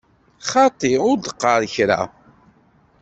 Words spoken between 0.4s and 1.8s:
Xaṭi, ur d-qqar